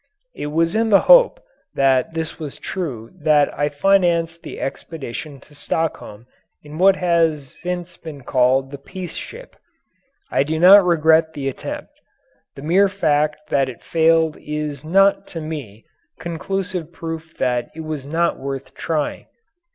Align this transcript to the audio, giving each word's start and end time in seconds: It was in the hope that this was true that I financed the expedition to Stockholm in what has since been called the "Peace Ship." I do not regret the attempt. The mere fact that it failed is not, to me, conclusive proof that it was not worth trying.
It 0.33 0.47
was 0.47 0.73
in 0.73 0.89
the 0.89 1.01
hope 1.01 1.39
that 1.75 2.13
this 2.13 2.39
was 2.39 2.57
true 2.57 3.11
that 3.21 3.55
I 3.55 3.69
financed 3.69 4.41
the 4.41 4.59
expedition 4.59 5.39
to 5.41 5.53
Stockholm 5.53 6.25
in 6.63 6.79
what 6.79 6.95
has 6.95 7.55
since 7.61 7.97
been 7.97 8.21
called 8.23 8.71
the 8.71 8.79
"Peace 8.79 9.13
Ship." 9.13 9.55
I 10.31 10.41
do 10.41 10.57
not 10.57 10.83
regret 10.83 11.33
the 11.33 11.47
attempt. 11.47 11.91
The 12.55 12.63
mere 12.63 12.89
fact 12.89 13.47
that 13.51 13.69
it 13.69 13.83
failed 13.83 14.37
is 14.37 14.83
not, 14.83 15.27
to 15.27 15.39
me, 15.39 15.85
conclusive 16.19 16.91
proof 16.91 17.37
that 17.37 17.69
it 17.75 17.81
was 17.81 18.07
not 18.07 18.39
worth 18.39 18.73
trying. 18.73 19.27